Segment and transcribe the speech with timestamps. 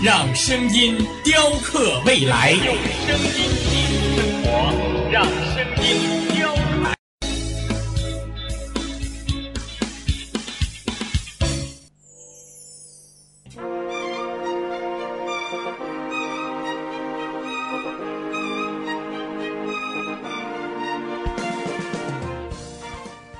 [0.00, 2.72] 让声音雕刻未来，用
[3.04, 3.32] 声音
[3.64, 4.48] 记录生活，
[5.10, 5.86] 让声音
[6.36, 6.94] 雕刻。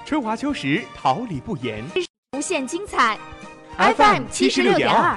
[0.05, 1.85] 春华秋实，桃李不言，
[2.37, 3.17] 无限精彩。
[3.77, 5.17] FM 七十六点二。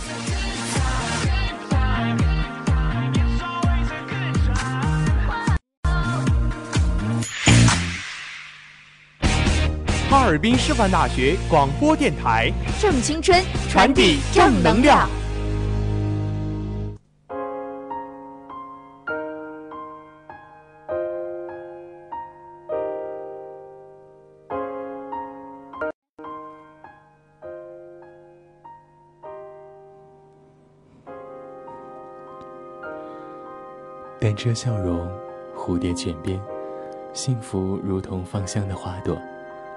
[10.31, 13.37] 尔滨师范大学广播电台，正青春，
[13.69, 15.09] 传递正能量。
[34.17, 35.11] 单车笑容，
[35.53, 36.39] 蝴蝶卷边，
[37.11, 39.21] 幸福如同芳香的花朵，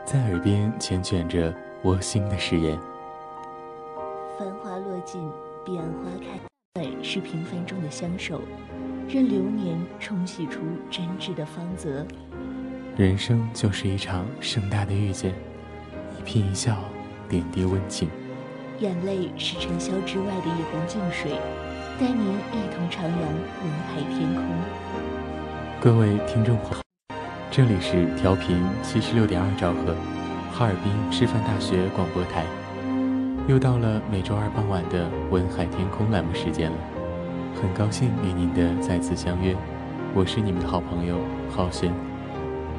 [0.05, 2.79] 在耳边缱绻着窝心的誓言。
[4.39, 5.31] 繁华落尽，
[5.65, 6.39] 彼岸花开，
[6.75, 8.43] 爱是平凡中的相守，
[9.09, 10.61] 任流年冲洗出
[10.91, 12.07] 真挚的芳泽。
[12.97, 15.35] 人生就是一场盛大的遇见，
[16.19, 16.77] 一颦一笑，
[17.27, 18.11] 点滴温情。
[18.81, 21.33] 眼泪是尘嚣之外的一泓净水，
[21.99, 24.45] 带您一同徜徉文海天空。
[25.81, 26.84] 各位听众朋友，
[27.51, 29.95] 这里是调频七十六点二兆赫，
[30.53, 32.45] 哈尔滨师范大学广播台。
[33.47, 36.77] 又到了每周二傍晚的文海天空栏目时间了，
[37.55, 39.55] 很高兴与您的再次相约，
[40.15, 41.19] 我是你们的好朋友
[41.51, 41.93] 浩轩。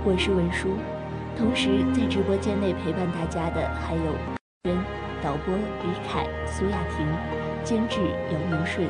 [0.03, 0.75] 我是文书，
[1.37, 4.13] 同时在直播间内陪伴大家的还有
[4.63, 4.77] 人、
[5.21, 7.07] 导播李凯、苏亚婷，
[7.63, 8.01] 监制
[8.33, 8.85] 姚明顺，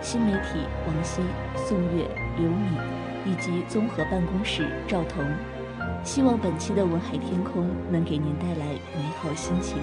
[0.00, 1.22] 新媒体王希、
[1.56, 2.06] 宋月、
[2.38, 2.78] 刘敏，
[3.24, 5.24] 以及综合办公室赵彤。
[6.04, 9.78] 希望本期的文海天空能给您带来美好心情。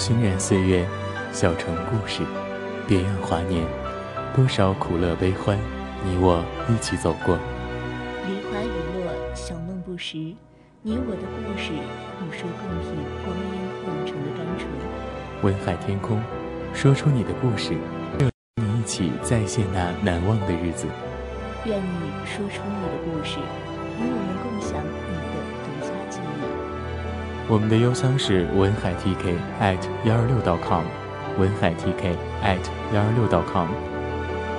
[0.00, 0.88] 熏染岁月，
[1.30, 2.22] 小城故事，
[2.88, 3.66] 别样华年，
[4.34, 5.58] 多少苦乐悲欢，
[6.02, 7.36] 你我一起走过。
[8.26, 10.16] 梨花雨落，小梦不识，
[10.80, 12.96] 你我的故事，欲说共品
[13.26, 13.44] 光阴
[13.84, 14.70] 酿成的甘醇。
[15.42, 16.18] 文海天空，
[16.72, 17.74] 说出你的故事，
[18.18, 20.86] 让你一起再现那难忘的日子。
[21.66, 25.09] 愿你说出你的故事，与我们共享。
[27.50, 30.84] 我们的邮箱是文海 TK at 幺二六 .com，
[31.36, 32.14] 文海 TK
[32.44, 32.62] at
[32.94, 33.66] 幺二六 .com。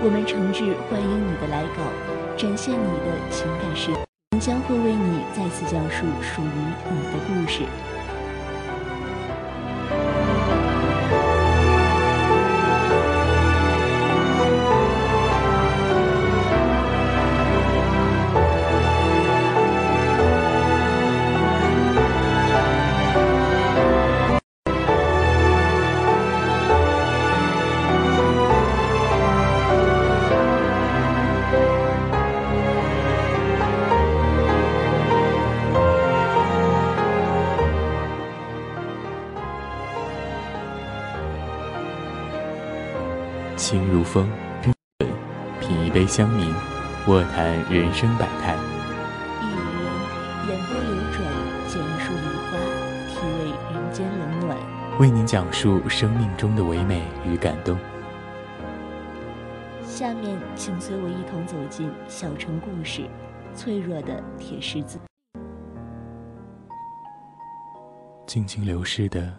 [0.03, 1.87] 我们诚挚欢迎你的来稿，
[2.35, 3.99] 展现你的情感世界，
[4.31, 6.59] 我们将会为你再次讲述属于
[6.91, 7.63] 你的故事。
[43.61, 44.27] 心如风，
[45.59, 46.51] 品一杯香茗，
[47.07, 48.55] 卧谈人生百态。
[49.39, 49.55] 一语
[50.47, 51.21] 言，眼波流转，
[51.67, 52.57] 剪一束梨花，
[53.07, 54.57] 体味人间冷暖。
[54.99, 57.77] 为您讲述生命中的唯美与感动。
[59.85, 63.07] 下面，请随我一同走进小城故事，
[63.53, 64.97] 脆弱的铁狮子。
[68.25, 69.31] 静静流逝的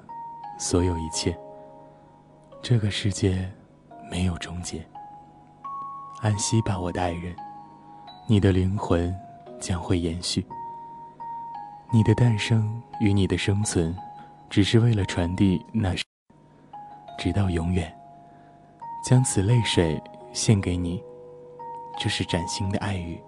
[0.60, 1.36] 所有一切，
[2.62, 3.52] 这个世界
[4.10, 4.84] 没有终结。
[6.20, 7.34] 安息吧，我的爱人，
[8.26, 9.14] 你的灵魂
[9.60, 10.46] 将会延续。
[11.93, 13.96] 你的诞生与你的生存，
[14.49, 15.94] 只是为了传递那，
[17.19, 17.93] 直到永远。
[19.04, 20.00] 将此泪水
[20.32, 21.02] 献给你，
[21.98, 23.20] 这是崭新的爱语。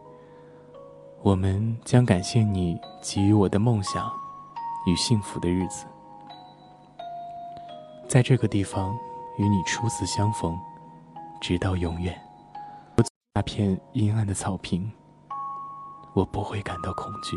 [1.22, 4.10] 我们将感谢你给予我的梦想。
[4.86, 5.86] 与幸福的日子，
[8.06, 8.94] 在这个地方
[9.36, 10.58] 与你初次相逢，
[11.40, 12.20] 直到永远。
[13.36, 14.88] 那片阴暗的草坪，
[16.12, 17.36] 我不会感到恐惧，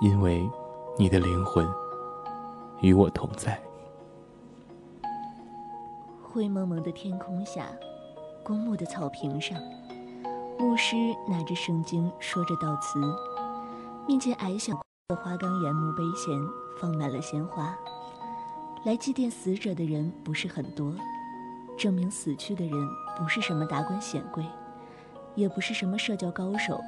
[0.00, 0.50] 因为
[0.98, 1.64] 你的灵魂
[2.80, 3.62] 与我同在。
[6.22, 7.66] 灰蒙蒙的天空下，
[8.42, 9.56] 公墓的草坪上，
[10.58, 10.96] 牧师
[11.28, 12.98] 拿着圣经说着悼词，
[14.08, 14.72] 面前矮小。
[15.08, 16.34] 的花岗岩墓碑前
[16.80, 17.76] 放满了鲜花，
[18.84, 20.94] 来祭奠死者的人不是很多，
[21.78, 24.44] 证明死去的人不是什么达官显贵，
[25.34, 26.78] 也不是什么社交高手，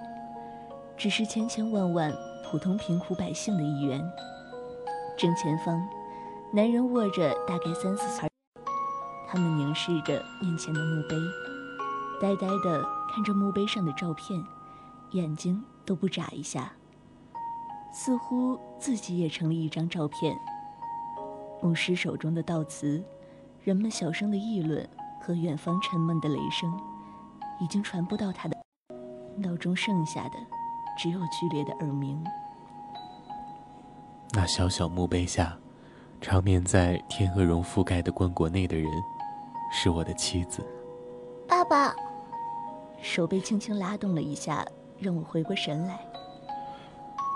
[0.95, 2.13] 只是千千万万
[2.45, 4.07] 普通贫苦百姓的一员。
[5.17, 5.89] 正前方，
[6.53, 8.29] 男人握着大概三四岁，
[9.27, 11.17] 他们凝视着面前的墓碑，
[12.21, 14.45] 呆呆地看着墓碑上的照片，
[15.13, 16.75] 眼睛都不眨一下。
[17.91, 20.39] 似乎自己也成了一张照片。
[21.67, 23.03] 牧师手中的悼词，
[23.65, 24.89] 人们小声的议论
[25.21, 26.73] 和远方沉闷的雷声，
[27.59, 28.57] 已经传不到他的
[29.37, 30.35] 脑中，剩下的
[30.97, 32.25] 只有剧烈的耳鸣。
[34.31, 35.59] 那小小墓碑下，
[36.21, 38.89] 长眠在天鹅绒覆盖的棺椁内的人，
[39.73, 40.65] 是我的妻子。
[41.49, 41.93] 爸爸，
[43.03, 44.65] 手被轻轻拉动了一下，
[45.01, 45.99] 让我回过神来。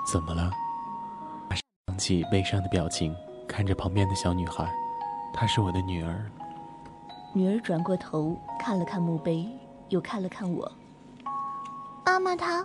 [0.06, 0.49] 怎么了？
[1.88, 3.12] 想起悲伤的表情，
[3.50, 4.73] 看着旁边的小女孩，
[5.35, 6.25] 她是我的女儿。
[7.32, 9.44] 女儿转过头看了看墓碑，
[9.88, 10.70] 又看了看我。
[12.06, 12.64] 妈妈，她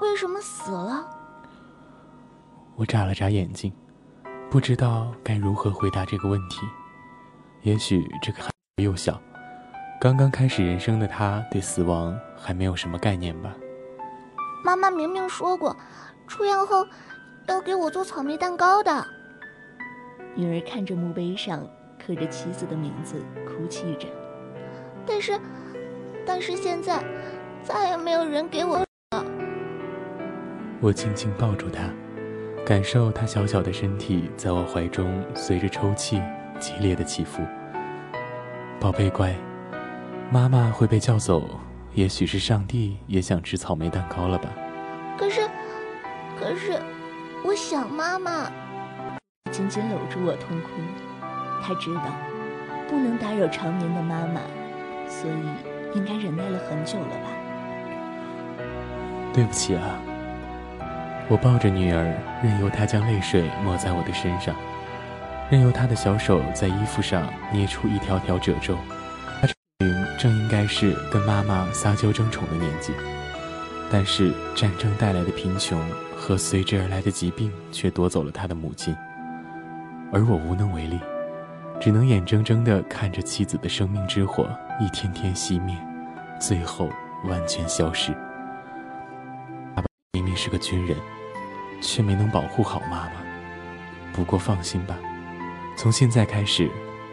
[0.00, 1.04] 为什么死了？
[2.76, 3.72] 我眨了眨眼睛，
[4.48, 6.60] 不知道该如何回答这个问题。
[7.62, 9.20] 也许这个孩子幼小，
[10.00, 13.52] 刚刚开始人生的他，对死亡还没有什么概念吧。
[14.64, 15.76] 妈妈明明说过。
[16.28, 16.86] 出院后，
[17.48, 19.15] 要给我做草莓蛋糕的。
[20.38, 21.66] 女儿看着墓碑上
[21.98, 24.06] 刻着妻子的名字，哭泣着。
[25.06, 25.32] 但是，
[26.26, 27.02] 但是现在，
[27.62, 28.86] 再也没有人给我了。
[30.78, 31.88] 我轻轻抱住她，
[32.66, 36.20] 感受她小小的身体在我怀中随着抽泣
[36.60, 37.42] 激烈的起伏。
[38.78, 39.34] 宝贝乖，
[40.30, 41.48] 妈妈会被叫走，
[41.94, 44.52] 也许是上帝也想吃草莓蛋糕了吧。
[45.16, 45.40] 可是。
[46.38, 46.78] 可是，
[47.42, 48.52] 我想妈妈。
[49.50, 50.68] 紧紧搂住我痛哭。
[51.62, 52.02] 他知道，
[52.88, 54.40] 不能打扰长眠的妈妈，
[55.08, 57.30] 所以应该忍耐了很久了吧。
[59.32, 59.98] 对不起啊。
[61.28, 64.54] 我抱着女儿，任由她将泪水抹在我的身上，
[65.50, 68.76] 任由她的小手在衣服上捏出一条条褶皱。
[69.40, 69.48] 她
[70.18, 72.92] 正应该是跟妈妈撒娇争宠的年纪，
[73.90, 75.80] 但是战争带来的贫穷。
[76.18, 78.96] 和随之而来的疾病却夺走了他的母亲，
[80.16, 80.98] 而我无能为力，
[81.78, 84.48] 只能眼睁睁地看着妻子的生命之火
[84.80, 85.76] 一天天熄灭，
[86.40, 86.88] 最后
[87.24, 88.12] 完全消失。
[89.74, 90.96] 爸爸明明是个军人，
[91.82, 93.12] 却没能保护好妈妈。
[94.14, 94.96] 不过放心吧，
[95.76, 96.70] 从现在开始，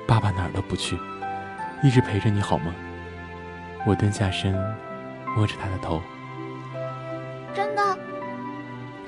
[0.08, 0.98] 爸爸哪儿都不去，
[1.84, 2.74] 一直陪着你好吗？
[3.86, 4.54] 我蹲下身，
[5.36, 6.02] 摸着他的头。
[7.54, 7.82] 真的，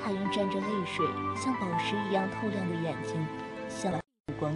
[0.04, 1.02] 他用沾着泪水，
[1.34, 3.26] 像宝石一样透亮的眼睛，
[3.68, 4.00] 向外
[4.38, 4.52] 光。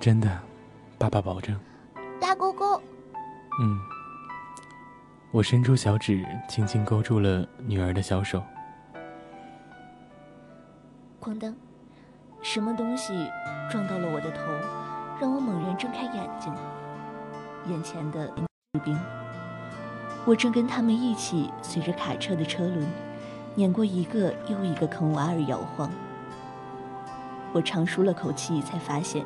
[0.00, 0.38] 真的，
[0.98, 1.58] 爸爸保证。
[2.20, 2.80] 大勾勾。
[3.60, 3.78] 嗯。
[5.30, 8.42] 我伸出小指，轻轻勾住了女儿的小手。
[11.20, 11.54] 哐当，
[12.40, 13.28] 什么东西
[13.70, 14.40] 撞到了我的头，
[15.20, 16.52] 让我猛然睁开眼睛。
[17.66, 18.26] 眼前的
[18.72, 18.98] 士兵，
[20.24, 22.86] 我正跟他们一起随着卡车的车轮。
[23.54, 25.90] 碾过一个又一个坑洼而摇晃，
[27.52, 29.24] 我长舒了口气，才发现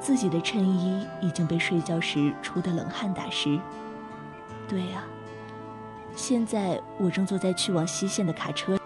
[0.00, 3.58] 自己的衬衣已经被睡觉时出的冷汗打湿。
[4.68, 5.04] 对呀，
[6.16, 8.78] 现在我正坐在去往西线的卡车。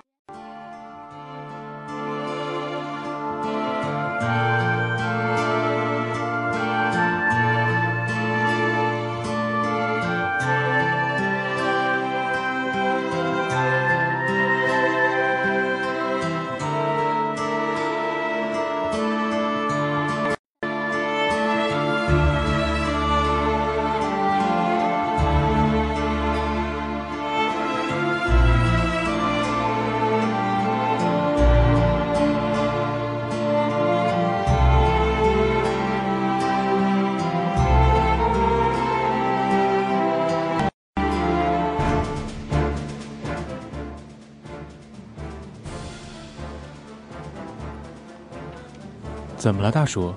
[49.38, 50.12] 怎么了，大叔？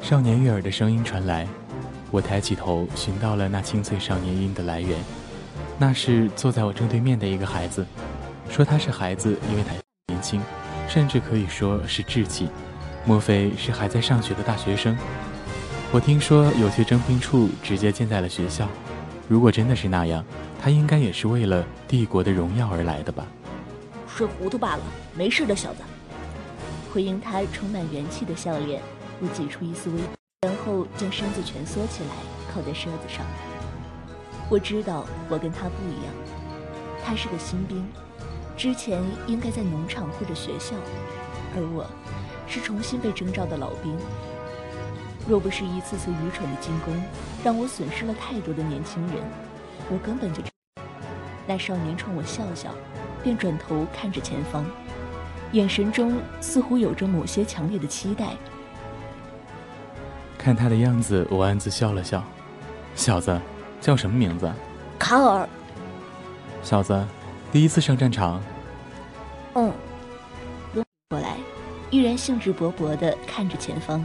[0.00, 1.46] 少年悦耳的声音传来，
[2.10, 4.98] 我抬起头，寻到了那清脆少年音的来源。
[5.78, 7.86] 那是坐在我正对面的一个孩子，
[8.48, 9.74] 说他是孩子，因为他
[10.06, 10.40] 年轻，
[10.88, 12.48] 甚至可以说是稚气。
[13.04, 14.96] 莫非是还在上学的大学生？
[15.92, 18.66] 我听说有些征兵处直接建在了学校。
[19.28, 20.24] 如果真的是那样，
[20.58, 23.26] 他应该也是为了帝国的荣耀而来的吧？
[24.08, 24.82] 睡糊涂罢了，
[25.14, 25.80] 没事的，小子。
[26.96, 28.80] 回应他充满元气的笑脸，
[29.20, 30.00] 我挤出一丝微，
[30.40, 32.08] 然后将身子蜷缩起来，
[32.50, 33.22] 靠在车子上。
[34.48, 36.14] 我知道我跟他不一样，
[37.04, 37.86] 他是个新兵，
[38.56, 40.74] 之前应该在农场或者学校，
[41.54, 41.84] 而我，
[42.48, 43.94] 是重新被征召的老兵。
[45.28, 46.94] 若不是一次次愚蠢的进攻，
[47.44, 49.16] 让我损失了太多的年轻人，
[49.90, 50.42] 我根本就……
[51.46, 52.74] 那少年冲我笑笑，
[53.22, 54.64] 便转头看着前方。
[55.56, 58.26] 眼神中似乎有着某些强烈的期待。
[60.36, 62.22] 看他的样子，我暗自笑了笑。
[62.94, 63.40] 小子，
[63.80, 64.52] 叫什么名字？
[64.98, 65.48] 卡尔。
[66.62, 67.02] 小子，
[67.50, 68.42] 第一次上战场。
[69.54, 69.72] 嗯。
[71.08, 71.38] 过来，
[71.90, 74.04] 依然兴致勃勃地看着前方。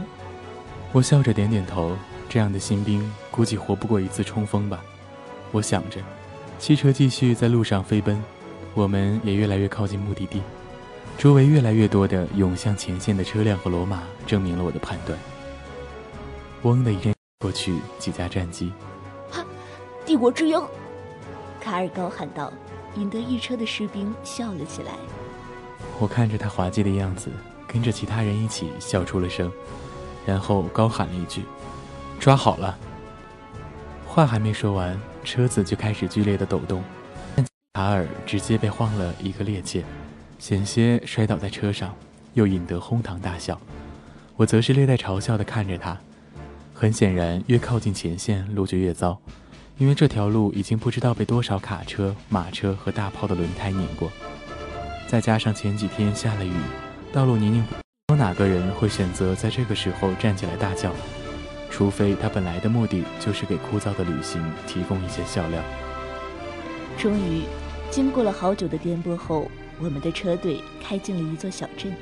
[0.90, 1.94] 我笑着点点头。
[2.30, 4.82] 这样的新兵估计活不过一次冲锋吧。
[5.50, 6.00] 我想着，
[6.58, 8.24] 汽车继续在路上飞奔，
[8.72, 10.40] 我们也越来越靠近目的地。
[11.18, 15.16] 周围越来越多的涌向前线的车辆和罗马，证明了我的判断。
[16.62, 18.72] 嗡的一阵过去，几架战机。
[19.30, 19.44] 哈，
[20.04, 20.60] 帝国之鹰！
[21.60, 22.52] 卡尔高喊道，
[22.96, 24.92] 引得一车的士兵笑了起来。
[26.00, 27.30] 我看着他滑稽的样子，
[27.68, 29.50] 跟着其他人一起笑出了声，
[30.26, 31.44] 然后高喊了一句
[32.18, 32.76] ：“抓好了！”
[34.08, 36.82] 话还没说完，车子就开始剧烈的抖动，
[37.74, 39.84] 卡尔直接被晃了一个趔趄。
[40.42, 41.94] 险些摔倒在车上，
[42.34, 43.60] 又引得哄堂大笑。
[44.34, 45.96] 我则是略带嘲笑地看着他。
[46.74, 49.16] 很显然，越靠近前线，路就越糟，
[49.78, 54.10] 因为这条路已经不知道被多少卡车、马车和大炮的轮胎碾过。
[55.06, 56.50] 再加上前几天下了雨，
[57.12, 57.62] 道路泥泞，
[58.08, 60.90] 有哪个人会选择在这个时候站起来大叫？
[61.70, 65.62] 除非他本来的目的就是给枯燥的旅行提供一些笑料。
[66.98, 67.44] 终于，
[67.92, 69.48] 经过了好久的颠簸后。
[69.82, 71.92] 我们的车队开进了一座小镇，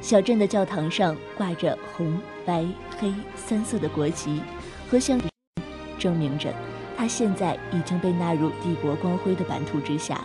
[0.00, 2.64] 小镇的教堂上挂着红、白、
[2.98, 4.40] 黑三色的国旗，
[4.90, 5.20] 和象
[5.98, 6.50] 证明着
[6.96, 10.22] 它现在已经被纳入帝国光辉的版图之下。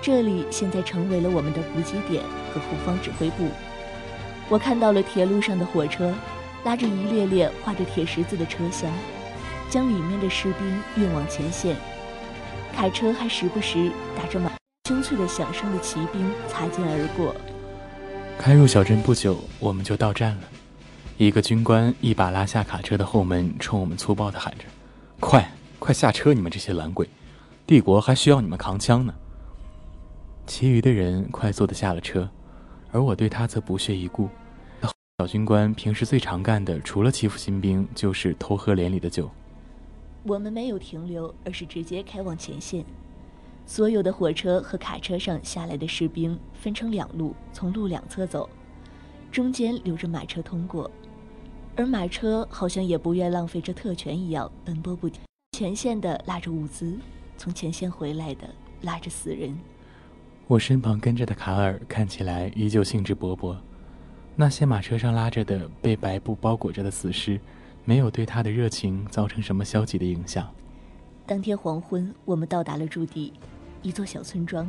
[0.00, 2.22] 这里现在成为了我们的补给点
[2.54, 3.48] 和后方指挥部。
[4.48, 6.14] 我看到了铁路上的火车，
[6.64, 8.88] 拉着一列列画着铁十字的车厢，
[9.68, 11.76] 将里面的士兵运往前线。
[12.76, 14.59] 卡车还时不时打着马。
[14.90, 17.32] 清脆的响声的骑兵擦肩而过。
[18.36, 20.42] 开入小镇不久，我们就到站了。
[21.16, 24.64] 一个军官一把拉下卡车的后门，冲我们粗暴地喊着
[25.20, 26.34] ：“快，快下车！
[26.34, 27.08] 你们这些懒鬼，
[27.68, 29.14] 帝国还需要你们扛枪呢。”
[30.44, 32.28] 其余的人快速地下了车，
[32.90, 34.28] 而我对他则不屑一顾。
[35.18, 39.30] 小军官平时最常干的，除了欺负新兵，就是偷喝连里的酒。
[40.24, 42.84] 我们没有停留，而是直接开往前线。
[43.70, 48.50] 所有的火车和卡车上下来的士兵分成两路，从路两侧走，
[49.30, 50.90] 中间留着马车通过。
[51.76, 55.20] 而马车好像也不愿浪费这特权一样，奔波不停。
[55.56, 56.98] 前线的拉着物资，
[57.38, 58.50] 从前线回来的
[58.82, 59.56] 拉着死人。
[60.48, 63.56] 我身旁跟着的卡尔看起来依旧兴致勃勃。
[64.34, 67.40] 那些马车上拉着的被白布包裹着的死尸，
[67.84, 70.52] 没有对他的热情造成什么消极的影响。
[71.24, 73.32] 当天黄昏，我们到达了驻地。
[73.82, 74.68] 一座小村庄，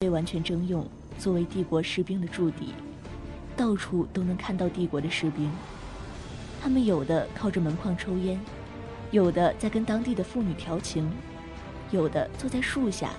[0.00, 0.84] 被完全征用
[1.16, 2.74] 作为帝国士兵的驻地，
[3.56, 5.48] 到处都能看到帝国的士兵。
[6.60, 8.40] 他们有的靠着门框抽烟，
[9.12, 11.08] 有的在跟当地的妇女调情，
[11.92, 13.12] 有的坐在树下，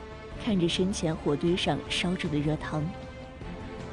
[0.43, 2.83] 看着身前火堆上烧着的热汤。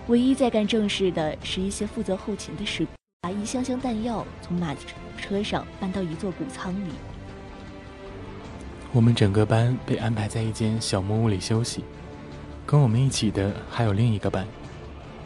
[0.09, 2.89] 唯一在干正事的是一些负责后勤的士兵，
[3.21, 4.75] 把一箱箱弹药从马
[5.17, 6.91] 车上搬到一座谷仓里。
[8.95, 11.83] 我们整个班被安排在一间小木屋里休息，
[12.67, 14.47] 跟我们一起的还有另一个班，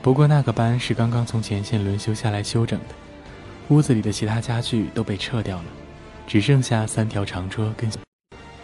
[0.01, 2.95] 不过那个班是刚刚从前线轮休下来休整的。
[3.69, 5.65] 屋子里的其他家具都被撤掉了，
[6.29, 7.91] 只剩下三条长桌跟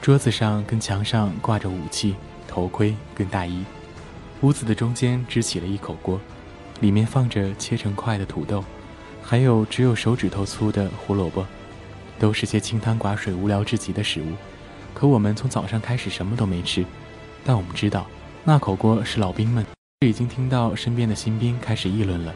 [0.00, 2.14] 桌子上跟墙上挂着武器、
[2.46, 3.64] 头盔跟大衣。
[4.42, 6.20] 屋子的中间支起了一口锅，
[6.80, 8.64] 里面放着切成块的土豆，
[9.20, 11.44] 还有只有手指头粗的胡萝卜，
[12.20, 14.26] 都是些清汤寡水、无聊至极的食物。
[14.94, 16.84] 可我们从早上开始什么都没吃，
[17.44, 18.06] 但我们知道
[18.44, 19.64] 那口锅是老兵们。
[20.00, 22.34] 这已经听到身边的新兵开始议论了，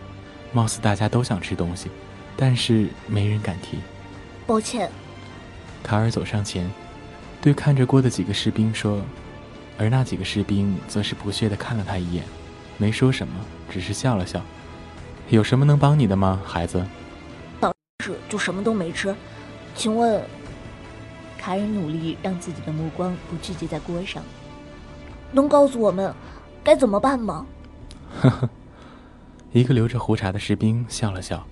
[0.53, 1.91] 貌似大家都想吃东西，
[2.37, 3.79] 但是没人敢提。
[4.47, 4.91] 抱歉，
[5.83, 6.71] 卡尔走上前，
[7.41, 9.01] 对看着锅的几个士兵说。
[9.79, 12.25] 而那几个士兵则是不屑地看了他一眼，
[12.79, 13.35] 没说什么，
[13.69, 14.41] 只是笑了笑。
[15.29, 16.83] 有什么能帮你的吗，孩子？
[17.61, 19.15] 当时就什么都没吃，
[19.75, 20.23] 请问？
[21.47, 24.21] 卡尔努力让自己的目光不聚集在锅上。
[25.31, 26.13] 能告诉我们
[26.65, 27.47] 该怎么办吗？
[28.21, 28.51] 呵呵，
[29.53, 31.47] 一个留着胡茬的士兵笑了笑。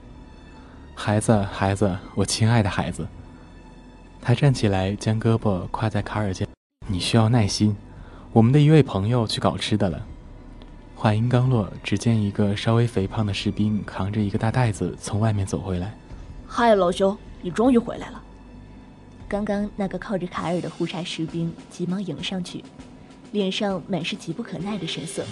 [0.96, 3.06] 孩子，孩子，我亲爱的孩子。
[4.20, 6.48] 他站起来，将胳膊挎在卡尔肩。
[6.88, 7.76] 你需要耐心。
[8.32, 10.04] 我们的一位朋友去搞吃的了。
[10.96, 15.96] 话音刚落，只见一个稍微肥胖的士兵扛着一个大袋子从外面走回来。
[16.48, 18.20] 嗨，老兄，你终于回来了。
[19.34, 22.62] 刚刚那个靠着卡尔的胡茬士兵急忙迎上去，
[23.32, 25.24] 脸上满是急不可耐的神色。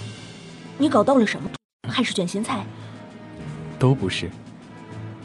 [0.77, 1.49] 你搞到了什么？
[1.89, 2.67] 还是卷心菜？
[3.79, 4.29] 都不是。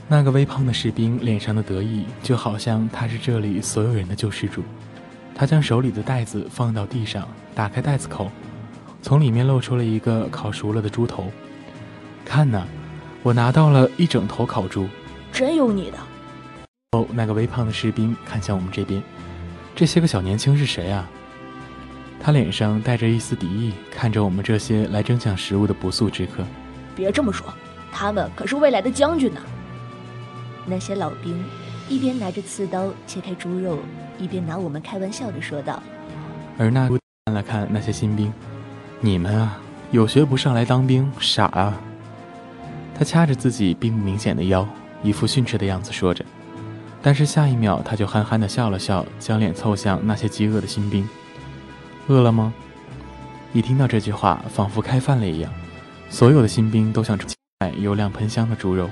[0.08, 4.62] 那个微胖的士兵脸上的得意，就好像他是这里所有人的救世主。
[5.34, 8.30] 他将手里的袋子放到地上，打开袋子口，
[9.02, 11.32] 从里面露出了一个烤熟了的猪头。
[12.24, 12.63] 看呐，
[13.24, 14.88] 我拿到了一整头烤猪，
[15.32, 15.98] 真有你的！
[16.91, 19.04] 哦，那个微胖的士兵看向我们这边，
[19.76, 21.06] 这些个小年轻是谁啊？
[22.17, 26.45] 他脸上带着一丝敌意，看着我们这些来争抢食物的不速之客。
[26.95, 27.45] 别这么说，
[27.91, 29.41] 他们可是未来的将军呢。
[30.65, 31.43] 那些老兵
[31.89, 33.80] 一边拿着刺刀切开猪肉。
[34.17, 35.84] 一边拿我们开玩笑的说道，
[36.58, 36.89] 而那
[37.26, 38.34] 看了看那些新兵，
[39.00, 39.60] 你们啊，
[39.91, 41.80] 有学不上来当兵，傻啊！
[42.97, 44.67] 他掐着自己并不明显的腰，
[45.04, 46.26] 一副训斥的样子说着，
[47.01, 51.07] 但是下一秒他就憨憨的笑了笑，将脸凑向那些饥饿的新兵。
[52.07, 52.53] 饿了吗？
[53.53, 55.51] 一听到这句话，仿佛开饭了一样，
[56.10, 57.27] 所有的新兵都想吃
[57.79, 58.89] 油亮喷香的猪肉。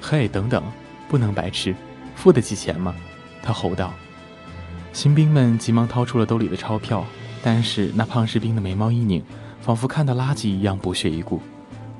[0.00, 0.62] 嘿，等等，
[1.08, 1.74] 不能白吃。
[2.14, 2.94] 付得起钱吗？
[3.42, 3.92] 他吼道。
[4.92, 7.04] 新兵们急忙掏出了兜里的钞票，
[7.42, 9.22] 但是那胖士兵的眉毛一拧，
[9.60, 11.40] 仿佛看到垃圾一样不屑一顾。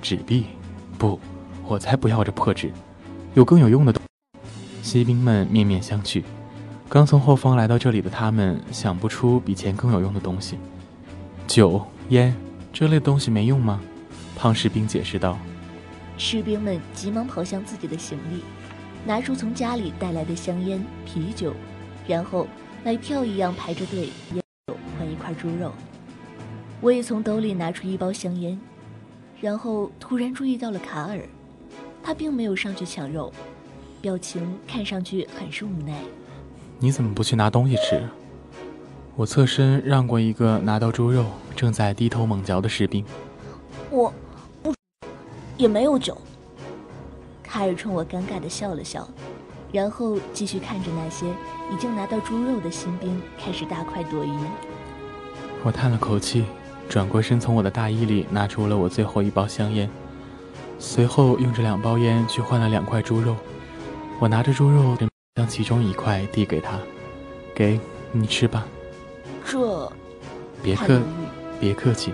[0.01, 0.47] 纸币？
[0.99, 1.21] 不，
[1.65, 2.73] 我才不要这破纸，
[3.37, 4.03] 有更有用的东。
[4.83, 6.25] 西兵们面面相觑。
[6.89, 10.57] 刚从后方来到这里的他们想不出比钱更有用的东西。
[11.47, 12.35] 酒、烟
[12.73, 13.79] 这类东西没用吗？
[14.35, 15.39] 胖士兵解释道。
[16.17, 18.43] 士兵们急忙跑向自己的行李。
[19.05, 21.53] 拿出从家里带来的香烟、啤酒，
[22.09, 22.49] 然后
[22.83, 25.71] 买票一样排着队烟酒换一块猪肉。
[26.81, 28.59] 我也从兜里拿出一包香烟，
[29.43, 31.21] 然后突然注意到了卡尔，
[32.07, 33.33] 他并没有上去抢肉，
[34.01, 35.93] 表情看上去很是无奈。
[36.79, 38.01] 你怎么不去拿东西吃？
[39.17, 41.25] 我侧身让过一个拿到猪肉
[41.57, 43.05] 正在低头猛嚼的士兵。
[43.91, 44.15] 我，
[44.63, 44.73] 不，
[45.57, 46.17] 也没有酒。
[47.43, 49.09] 卡尔冲我尴尬地笑了笑，
[49.73, 51.27] 然后继续看着那些
[51.75, 54.31] 已经拿到猪肉的新兵开始大快朵颐。
[55.65, 56.45] 我叹了口气，
[56.89, 59.91] 转过身，从我的大衣里拿出了我最后一包香烟，
[60.79, 63.37] 随后用这两包烟去换了两块猪肉。
[64.19, 64.97] 我拿着猪肉，
[65.35, 66.79] 将其中一块递给他，
[67.55, 67.79] 给
[68.13, 68.65] 你吃吧。
[69.45, 69.93] 这，
[70.63, 71.01] 别客，
[71.61, 72.13] 别客气。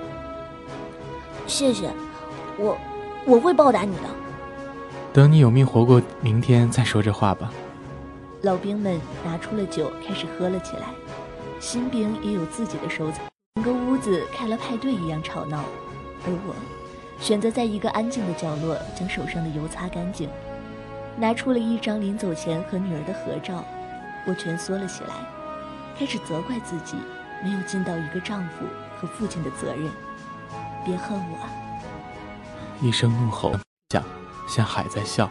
[1.47, 1.91] 谢谢，
[2.59, 2.77] 我
[3.25, 4.03] 我会报答你的。
[5.13, 7.53] 等你有命活过明天再说这话吧。
[8.43, 10.89] 老兵们拿出了酒，开始喝了起来。
[11.61, 13.21] 新兵也有自己的收藏，
[13.55, 15.63] 整个屋子开了派对一样吵闹。
[16.27, 16.55] 而我，
[17.23, 20.29] 选择在一个安静的角落，将手上的油擦干净，
[21.17, 23.65] 拿出了一张临走前和女儿的合照。
[24.27, 25.15] 我蜷缩了起来，
[25.97, 26.97] 开始责怪自己
[27.41, 28.67] 没有尽到一个丈夫
[28.99, 29.89] 和父亲的责任。
[30.85, 32.85] 别恨我！
[32.85, 33.53] 一声怒吼。
[33.91, 34.03] 像
[34.49, 35.31] 像海在笑，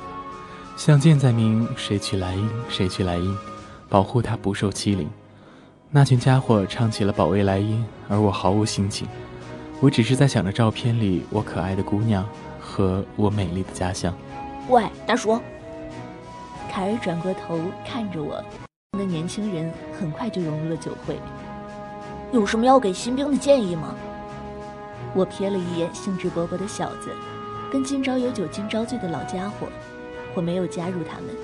[0.77, 3.38] 像箭在鸣，谁去莱茵，谁去莱茵，
[3.89, 5.10] 保护他不受欺凌。
[5.89, 9.06] 那群家伙唱起了保卫莱茵，而我毫无心情，
[9.82, 12.24] 我只是在想着照片里我可爱的姑娘
[12.60, 14.15] 和我美丽的家乡。
[14.70, 15.41] 喂，大叔！
[16.72, 18.39] 凯尔转过头看着我，
[18.96, 21.17] 那年轻人很快就融入了酒会。
[22.32, 23.96] 有什么要给新兵的建议吗？
[25.15, 27.10] 我瞥了一眼兴致勃勃的小子，
[27.72, 29.67] 跟今朝有酒今朝醉的老家伙。
[30.36, 31.36] 我没有加入他们，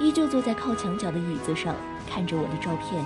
[0.00, 1.76] 依旧坐在靠墙角的椅子上，
[2.10, 3.04] 看着我的照片。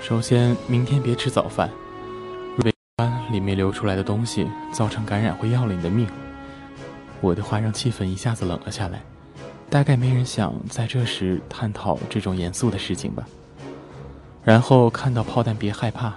[0.00, 1.70] 首先，明天别吃早饭，
[3.30, 6.06] 里面流出来的东西造成感染会要了你的命。
[7.20, 9.02] 我的话让气氛一下子冷了下来，
[9.70, 13.24] 大概没人想在这时探讨这种严肃的事情吧。
[14.44, 16.14] 然后看到炮弹别害怕，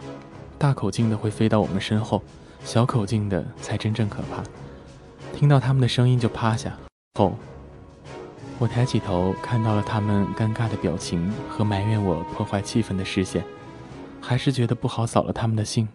[0.58, 2.24] 大口径的会飞到我们身后，
[2.64, 4.42] 小口径的才真正可怕。
[5.32, 6.72] 听到他们的声音就趴下。
[7.20, 7.38] 后，
[8.58, 13.44] 我抬起头看到了他们尴尬的表情和埋怨我破坏气氛的视线，
[14.20, 15.88] 还是觉得不好扫了他们的兴。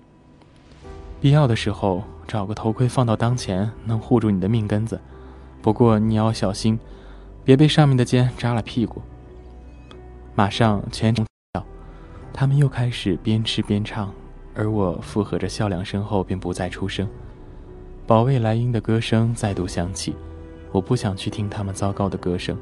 [1.20, 4.98] 必要的时候找个头盔放到当前，能护住你的命根子。
[5.61, 6.78] 不过你要小心，
[7.44, 9.02] 别被上面的尖扎了屁股。
[10.35, 11.26] 马上全场。
[12.33, 14.11] 他们又开始边吃边唱，
[14.54, 17.06] 而我附和着笑两声后便不再出声。
[18.06, 20.14] 保卫莱茵的歌声再度响起，
[20.72, 22.56] 我不想去听他们糟糕的歌声，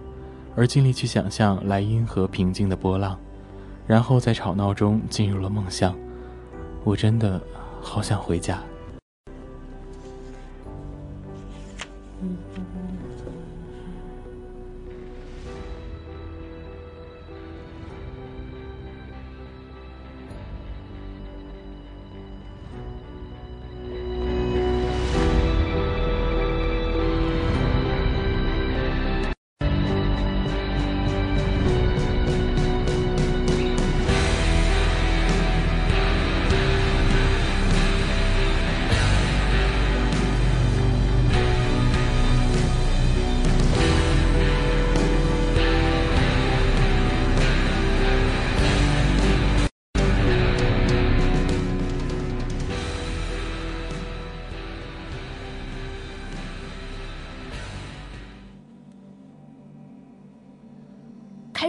[0.57, 3.17] 而尽力去想象莱茵河平静的波浪，
[3.87, 5.95] 然后在吵闹中进入了梦乡。
[6.83, 7.41] 我真的
[7.89, 8.63] 好想回家。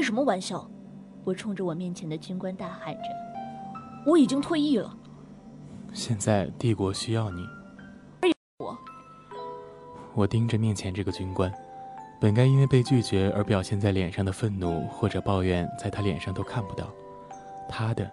[0.09, 0.67] 什么玩笑！
[1.23, 3.03] 我冲着我面前的军官大喊着
[4.07, 4.91] ：“我已经退役了。”
[5.93, 7.47] 现在帝国需要你。
[8.57, 8.75] 我，
[10.15, 11.53] 我盯着面前这个军官，
[12.19, 16.87] 本该因为被拒绝而表现在脸上的愤怒或者抱怨，在他脸上都看不到。
[17.69, 18.09] 他的，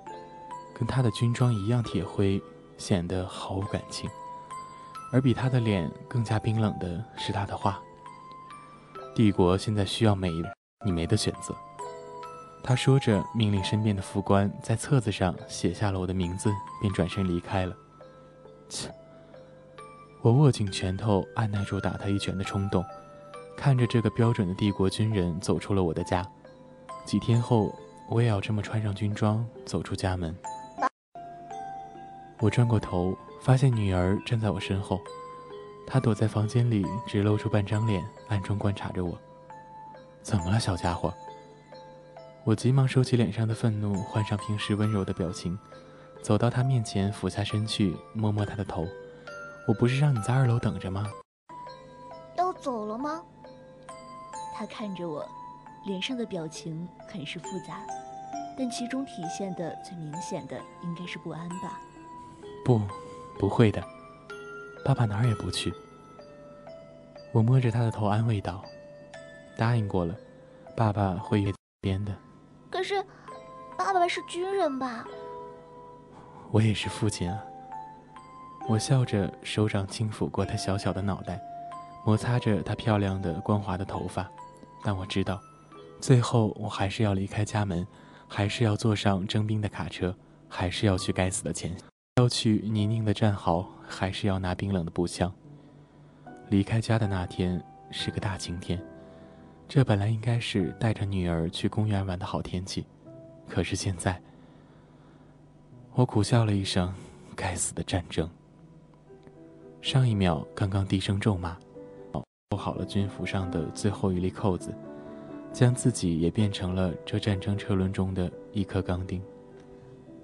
[0.75, 2.39] 跟他的军装一样铁灰，
[2.77, 4.07] 显得毫无感情。
[5.15, 7.81] 而比他的脸更加冰冷的是他的话
[9.17, 10.53] ：“帝国现在需要美人，
[10.85, 11.57] 你没得选择。”
[12.67, 16.51] 他说着，命令身边的副官在册子上写下了我的名字，
[16.81, 17.73] 便转身离开了。
[18.69, 18.93] 切！
[20.21, 22.85] 我握紧拳头，按耐住打他一拳的冲动，
[23.57, 26.27] 看着这个标准的帝国军人走出了我的家。
[27.05, 27.73] 几天后，
[28.09, 30.37] 我也要这么穿上军装走出家门。
[32.41, 35.01] 我转过头，发现女儿站在我身后，
[35.87, 39.17] 她躲在房间里，只露出半张脸，暗中观察着我。
[40.21, 41.15] 怎么了，小家伙？
[42.47, 45.59] 我急忙收起脸上的愤怒，换上平时温柔的表情，
[46.23, 48.87] 走到他面前，俯下身去摸摸他的头。
[49.67, 51.11] 我不是让你在二楼等着吗？
[52.37, 53.21] 要走了吗？
[54.55, 55.29] 他看着我，
[55.87, 57.85] 脸上的表情很是复杂，
[58.57, 61.81] 但其中体现的最明显的应该是不安吧。
[62.65, 62.81] 不，
[63.41, 63.83] 不会的，
[64.85, 65.75] 爸爸哪儿也不去。
[67.33, 68.65] 我摸着他的头安慰道
[69.59, 70.15] ：“答应过了，
[70.77, 72.15] 爸爸会约边的。”
[72.71, 73.05] 可是，
[73.77, 75.07] 爸爸是军人吧？
[76.51, 77.43] 我也是父亲啊。
[78.69, 81.41] 我笑着，手掌轻抚过他小小的脑袋，
[82.05, 84.29] 摩擦着他漂亮的光滑的头发。
[84.83, 85.41] 但我知道，
[86.01, 87.87] 最后我还是要离开家门，
[88.27, 90.15] 还是要坐上征兵的卡车，
[90.49, 91.81] 还是要去该死的前线，
[92.17, 95.33] 要去泥泞的战壕，还是要拿冰冷的步枪。
[96.49, 98.81] 离开家的那天是个大晴天。
[99.69, 102.87] 这本来应该是带着女儿去公园玩的好天气，
[103.49, 104.21] 可是现在，
[105.93, 106.95] 我苦笑了一声
[107.35, 108.31] ：“该死的战争！”
[109.83, 111.57] 上一秒刚刚低声咒骂，
[112.13, 114.73] 扣好了军服上的最后一粒扣子，
[115.53, 119.21] 将自己也变成了这战争车轮中的一颗钢钉。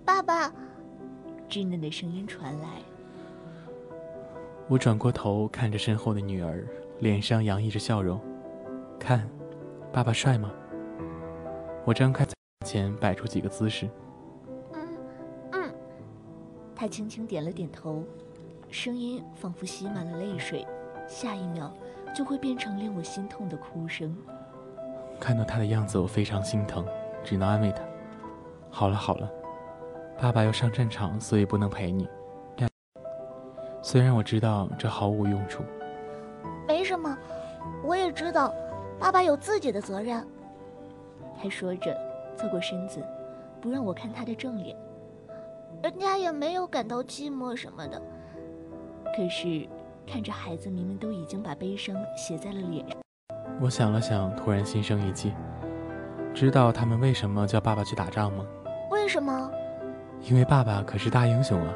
[0.05, 0.48] 爸爸，
[1.48, 2.68] 稚嫩的声音传来。
[4.68, 6.64] 我转过头看着身后的女儿，
[7.00, 8.20] 脸上洋溢着笑容。
[8.98, 9.28] 看，
[9.92, 10.50] 爸爸帅吗？
[11.85, 12.24] 我张开
[12.64, 13.88] 前摆出几个姿势。
[14.72, 14.88] 嗯
[15.52, 15.74] 嗯，
[16.74, 18.05] 他轻轻点了点头，
[18.70, 20.66] 声音仿佛吸满了泪水，
[21.09, 21.72] 下一秒
[22.14, 24.16] 就会变成令我心痛的哭声。
[25.18, 26.87] 看到他的样子，我非常心疼，
[27.24, 27.83] 只能安慰他
[28.70, 29.31] ：“好了好了，
[30.20, 32.09] 爸爸要上战场，所以不能陪你。
[33.83, 35.64] 虽然我知道这毫无用处，
[36.68, 37.18] 没什么，
[37.83, 38.55] 我也知道，
[39.02, 40.24] 爸爸有自己的责任。”
[41.42, 41.92] 他说着，
[42.36, 43.04] 侧过身子，
[43.60, 44.76] 不让我看他的正脸。
[45.82, 48.00] 人家也没有感到寂寞什么的。
[49.16, 49.68] 可是，
[50.06, 52.96] 看着孩子明明都已经把悲伤写在了脸上。
[53.60, 55.32] 我想了想，突然心生一计。
[56.32, 58.46] 知道他们为什么叫爸爸去打仗吗？
[58.92, 59.50] 为什么？
[60.22, 61.74] 因为爸爸可是大英雄啊！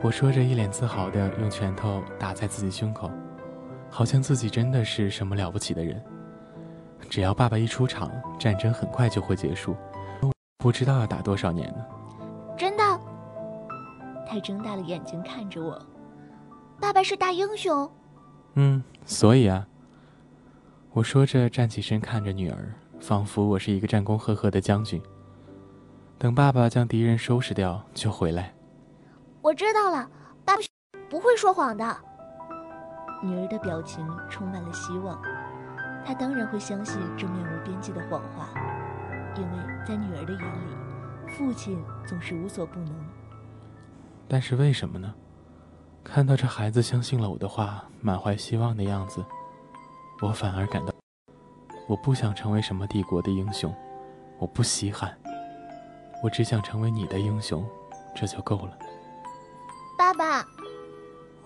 [0.00, 3.10] 我说着，一脸自豪地用拳头打在自己胸口，
[3.90, 6.02] 好像自己真的是什么了不起的人。
[7.08, 9.74] 只要爸爸一出场，战争很快就会结束，
[10.58, 11.84] 不知道要打多少年呢。
[12.56, 12.82] 真的？
[14.28, 15.80] 他睁大了眼睛看着我。
[16.80, 17.90] 爸爸是大英雄。
[18.54, 19.66] 嗯，所以啊。
[20.92, 25.00] 我说着，站起身看着女儿，仿佛我是一个战功赫赫的将军。
[26.18, 28.52] 等爸爸将敌人收拾掉，就回来。
[29.40, 30.10] 我知道了，
[30.44, 30.62] 爸爸
[31.08, 31.96] 不会说谎的。
[33.22, 35.20] 女儿的表情充满了希望。
[36.04, 38.48] 她当然会相信这面无边际的谎话，
[39.36, 42.94] 因为在女儿的眼里，父亲总是无所不能。
[44.26, 45.14] 但是为什么呢？
[46.04, 49.22] 看到这孩子相信了我的话，满怀希望的样子，
[50.22, 50.92] 我反而感到，
[51.86, 53.74] 我不想成为什么帝国的英雄，
[54.38, 55.14] 我不稀罕，
[56.22, 57.68] 我只想成为你的英雄，
[58.14, 58.78] 这就够了。
[59.98, 60.46] 爸爸，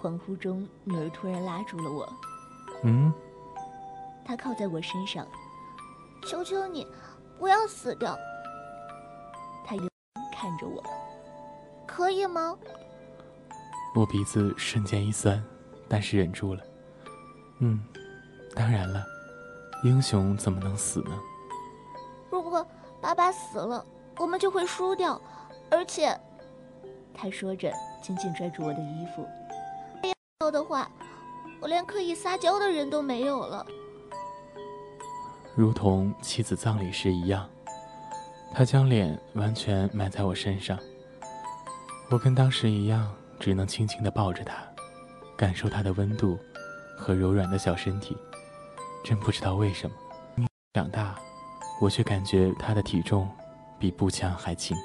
[0.02, 2.12] 恍惚中，女儿突然拉住了我。
[2.82, 3.12] 嗯。
[4.24, 5.26] 她靠在我身上，
[6.26, 6.86] 求求你，
[7.38, 8.18] 不要死掉。
[9.64, 9.76] 他
[10.32, 10.82] 看着我，
[11.86, 12.58] 可以吗？
[13.94, 15.40] 我鼻子瞬间一酸，
[15.88, 16.62] 但是忍住了。
[17.60, 17.80] 嗯，
[18.54, 19.04] 当然了，
[19.84, 21.12] 英雄怎么能死呢？
[22.28, 22.66] 如果
[23.00, 23.84] 爸爸死了，
[24.18, 25.20] 我们就会输掉，
[25.70, 26.18] 而且，
[27.14, 29.24] 他说着，紧紧拽住我的衣服。
[30.42, 30.90] 要的话，
[31.60, 33.64] 我连可以撒娇的人都没有了。
[35.54, 37.48] 如同妻子葬礼时一样，
[38.52, 40.76] 他将脸完全埋在我身上。
[42.10, 44.56] 我跟当时一样，只能轻轻地抱着他，
[45.36, 46.36] 感受他的温度
[46.98, 48.16] 和柔软的小身体。
[49.04, 49.88] 真不知道为什
[50.34, 51.14] 么，长大，
[51.80, 53.30] 我却感觉他的体重
[53.78, 54.76] 比步枪还轻。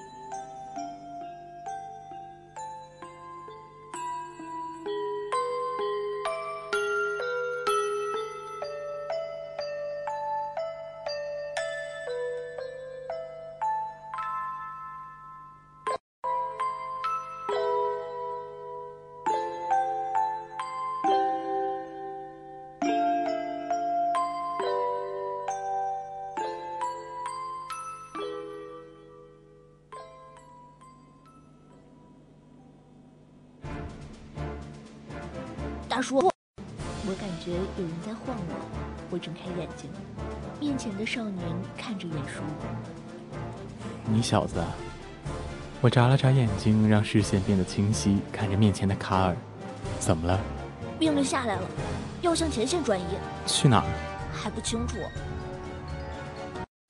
[39.27, 39.89] 睁开眼睛，
[40.57, 41.45] 面前的少年
[41.77, 42.41] 看着远处。
[44.05, 44.63] 你小子，
[45.81, 49.35] 我眨了眨眼睛，让视线变得清晰，看着面前的卡尔。
[49.99, 50.39] 怎么了？
[50.97, 51.67] 命令下来了，
[52.21, 53.03] 要向前线转移。
[53.45, 53.85] 去哪儿？
[54.31, 54.95] 还不清楚。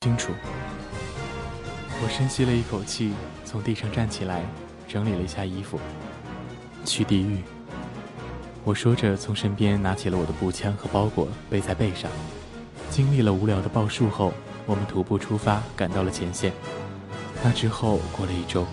[0.02, 0.32] 清楚。
[2.04, 3.14] 我深吸了一口气，
[3.46, 4.44] 从地上站起来，
[4.88, 5.80] 整理了一下衣服。
[6.86, 7.42] 去地狱。
[8.68, 12.12] 我说着，从身边拿起了我的步枪和包裹，背在背上。
[12.90, 14.34] 经历了无聊的报数后，
[14.66, 16.52] 我们徒步出发，赶到了前线。
[17.42, 18.68] 那之后过了一周，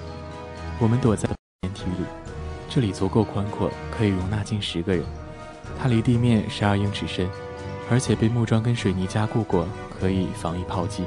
[0.80, 1.28] 我们躲在
[1.62, 2.04] 掩体里，
[2.68, 5.04] 这里足够宽阔，可以容纳近十个人。
[5.80, 7.30] 它离地面十二英尺深，
[7.88, 9.64] 而且被木桩跟水泥加固过，
[10.00, 11.04] 可以防御炮击。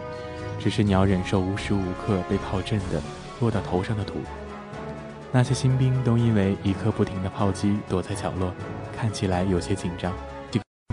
[0.61, 3.01] 只是你要忍受无时无刻被炮震的
[3.41, 4.13] 落到头上的土。
[5.29, 8.53] 那些新兵都因为一刻不停的炮击躲在角落。
[8.97, 10.11] 看起来有些紧张，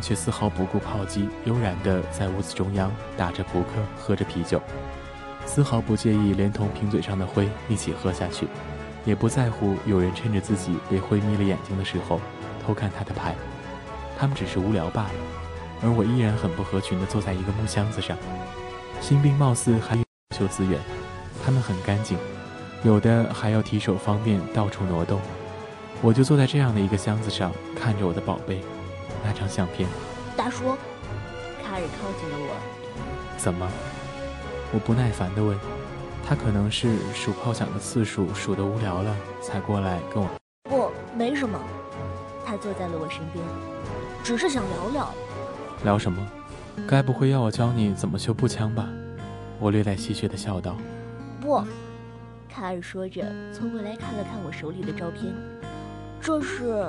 [0.03, 4.61] 却丝毫不顾炮击，悠然地在屋子中央打着扑克，喝着啤酒，
[5.47, 8.47] 丝毫不介意连同瓶嘴上的灰一起喝下去，
[9.07, 12.21] 也不在乎有人趁着自己被灰迷了眼睛的时候
[12.65, 13.35] 偷看他的牌。
[14.19, 15.11] 他们只是无聊罢了，
[15.83, 18.15] 而我依然很不合群地坐在一个木箱子上。
[19.01, 20.03] 新兵貌似还有
[20.37, 20.79] 修资源，
[21.43, 22.19] 他们很干净，
[22.83, 25.19] 有的还要提手方便到处挪动。
[26.05, 28.61] 我就坐在这样的一个箱子上，看着我的宝贝，
[29.25, 29.89] 那张张相片。
[30.37, 30.65] 大叔，
[31.63, 33.39] 卡尔靠近了我。
[33.39, 33.67] 怎么？
[34.71, 35.59] 我不耐烦地问。
[36.23, 40.29] 他可能是数炮响的次数数得无聊了，才过来跟我。
[40.69, 41.59] 不，没什么。
[42.45, 43.43] 他坐在了我身边，
[44.23, 45.15] 只是想聊聊。
[45.85, 46.23] 聊什么？
[46.87, 48.87] 该不会要我教你怎么修步枪吧？
[49.59, 50.77] 我略带戏谑地笑道。
[51.41, 51.65] 不。
[52.47, 53.23] 卡尔说着，
[53.55, 55.33] 凑过来看了看我手里的照片。
[56.25, 56.89] 这是。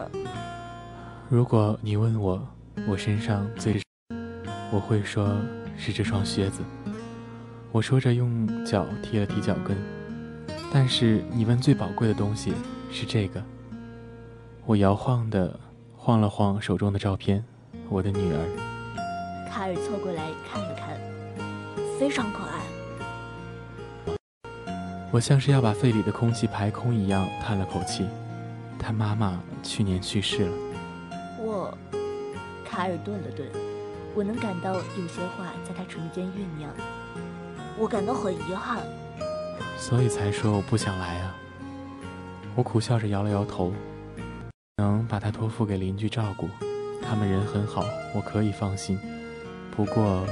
[1.28, 2.42] 如果你问我，
[2.88, 3.82] 我身上最，
[4.72, 5.36] 我会说
[5.78, 6.62] 是这双靴子。
[7.74, 9.76] 我说着，用脚踢了踢脚跟。
[10.72, 12.54] 但是你问最宝贵的东西
[12.90, 13.44] 是这个。
[14.66, 15.60] 我摇晃的
[15.98, 17.44] 晃了晃手中的照片，
[17.90, 18.40] 我的女儿。
[19.52, 20.98] 卡尔凑过来看了看，
[22.00, 24.16] 非常可爱。
[25.12, 28.08] 我像是要把肺里的空气排空一样叹了口气。
[28.78, 30.54] 他妈妈去年去世了。
[31.40, 31.78] 我，
[32.64, 33.48] 卡尔顿了顿，
[34.14, 36.72] 我能感到有些话在他唇间酝酿。
[37.78, 38.80] 我感到很遗憾，
[39.78, 41.36] 所以才说我不想来啊。
[42.56, 43.74] 我苦笑着摇了摇头，
[44.78, 46.48] 能把他托付给邻居照顾，
[47.02, 47.84] 他们人很好，
[48.16, 48.98] 我可以放心。
[49.76, 50.26] 不过，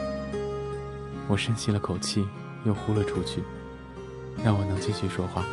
[1.27, 2.25] 我深吸了口气，
[2.63, 3.43] 又呼了出去，
[4.41, 5.43] 让我能继续说话。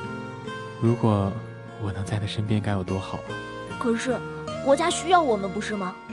[0.80, 1.32] 如果
[1.82, 3.30] 我能在他身边，该有多好啊。
[3.78, 4.18] 可是，
[4.64, 5.94] 国家需要我们，不是吗？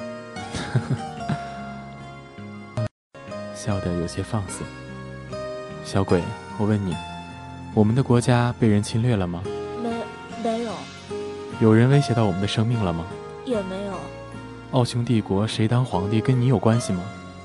[3.54, 4.64] 笑得有些放肆。
[5.84, 6.22] 小鬼，
[6.58, 6.96] 我问你，
[7.74, 9.42] 我们的国家被人侵略了吗？
[9.84, 9.90] 没，
[10.44, 10.72] 没有。
[11.60, 13.06] 有人威胁到我们的生命了吗？
[13.46, 13.94] 也没有。
[14.72, 17.02] 奥匈帝国谁当皇帝跟你有关系吗？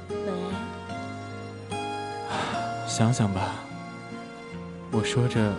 [0.08, 1.76] 没。
[2.87, 3.54] 想想吧。
[4.90, 5.52] 我说着，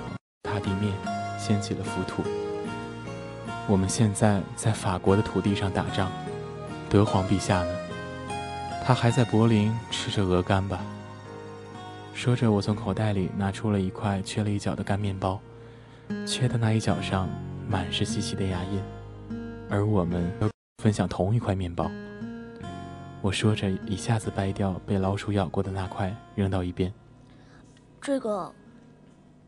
[0.43, 0.93] 踏地面，
[1.39, 2.23] 掀起了浮土。
[3.67, 6.11] 我们现在在法国的土地上打仗，
[6.89, 7.71] 德皇陛下呢？
[8.83, 10.81] 他还在柏林吃着鹅肝吧？
[12.13, 15.39] 说着，我从口袋里拿出了一块缺了一角的干面包，
[16.27, 17.29] 缺的那一角上
[17.69, 18.81] 满是细细的牙印，
[19.69, 20.49] 而我们都
[20.83, 21.89] 分享同一块面包。
[23.21, 26.93] 我说着，一下子掰掉被老鼠咬过的那块，扔到一边。
[28.01, 28.53] 这个，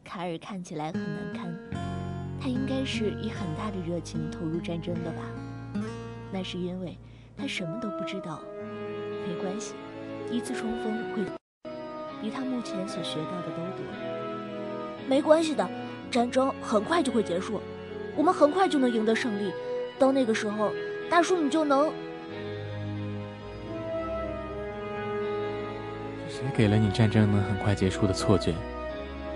[0.06, 1.54] 卡尔看起来很难堪，
[2.46, 5.24] 他应该是以很大的热情投入战争的吧？
[6.32, 6.96] 那是因为
[7.36, 8.40] 他什么都不知道。
[9.28, 9.74] 没关系，
[10.30, 11.24] 一次冲锋会。
[12.22, 13.84] 比他目前所学到的都多。
[15.08, 15.68] 没关系的，
[16.12, 17.60] 战争很快就会结束，
[18.16, 19.52] 我们很快就能赢得胜利。
[19.98, 20.72] 到那个时候，
[21.10, 21.92] 大叔你就能……
[26.30, 28.54] 谁给了你战争能很快结束的错觉？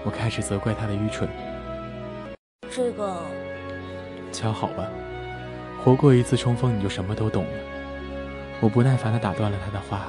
[0.06, 1.28] 我开始责怪他的愚蠢。
[2.72, 3.18] 这个，
[4.32, 4.88] 瞧好吧，
[5.84, 7.50] 活过一次冲锋，你就什么都懂了。
[8.62, 10.08] 我不耐烦地打断了他的话，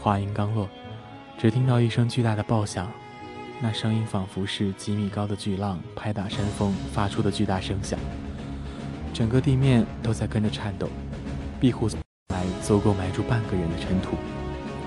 [0.00, 0.68] 话音刚落。
[1.38, 2.90] 只听到一声巨大的爆响，
[3.60, 7.98] 那声音仿佛是几米高的巨浪拍打山峰发出的巨大声响，
[9.14, 10.88] 整个地面都在跟着颤抖，
[11.60, 11.88] 壁虎
[12.28, 14.16] 来足够埋住半个人的尘土，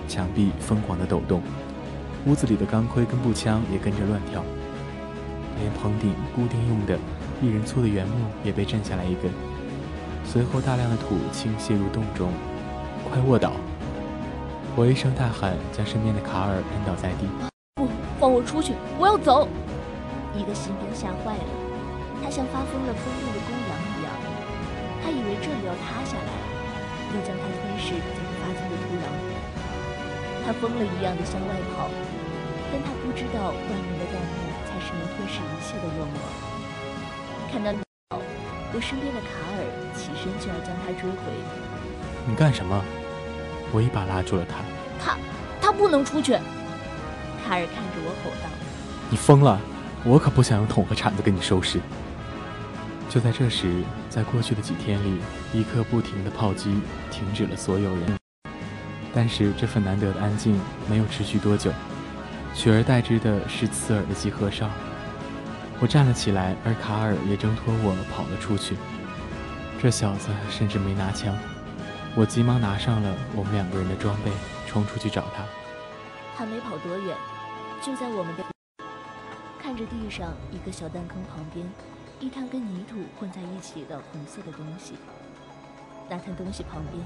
[0.08, 1.42] 墙壁疯狂的抖动，
[2.26, 4.44] 屋子里的钢盔跟步枪也跟着乱跳，
[5.60, 6.98] 连棚顶固定用的
[7.42, 9.32] 一人粗的原木也被震下来一根，
[10.26, 12.32] 随后大量的土倾泻入洞中，
[13.10, 13.52] 快卧倒！
[14.76, 17.28] 我一声大喊，将身边的卡尔摁倒在地。
[17.76, 17.88] 不，
[18.20, 18.74] 放我出去！
[19.00, 19.48] 我要走！
[20.36, 21.52] 一个新兵吓坏了，
[22.20, 24.12] 他像发疯了疯怒的公羊一样，
[25.00, 26.32] 他以为这里要塌下来，
[27.16, 29.08] 又将他吞噬在发疯的土壤。
[30.44, 31.88] 他疯了一样的向外跑，
[32.72, 34.20] 但他不知道外面的弹
[34.76, 36.20] 幕才是能吞噬一切的恶魔。
[37.52, 37.72] 看到
[38.74, 39.64] 我身边的卡尔
[39.96, 41.18] 起身就要将他追回。
[42.28, 42.84] 你干什么？
[43.72, 44.58] 我一把拉住了他，
[45.04, 45.18] 他，
[45.62, 46.34] 他不能出去。
[46.34, 48.50] 卡尔看着我吼道
[49.10, 49.60] ：“你疯了！
[50.04, 51.80] 我可不想用桶和铲子给你收拾。”
[53.10, 55.20] 就在这时，在过去的几天里，
[55.54, 56.82] 一刻不停的炮击
[57.12, 58.18] 停止了所有人。
[59.14, 61.72] 但是这份难得的安静没有持续多久，
[62.56, 64.70] 取而代之的是刺耳的集合哨。
[65.82, 68.78] 我站了起来，而卡尔也挣脱我跑了出去。
[69.78, 71.36] 这小子甚至没拿枪。
[72.16, 74.32] 我急忙拿上了我们两个人的装备，
[74.66, 75.44] 冲出去找他。
[76.38, 77.16] 他没跑多远，
[77.82, 78.44] 就在我们的
[79.60, 81.70] 看着地上一个小弹坑旁边，
[82.22, 84.94] 一滩跟泥土混在一起的红色的东西。
[86.10, 87.04] 那滩东西旁边